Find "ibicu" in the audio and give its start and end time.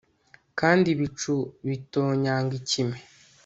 0.95-1.33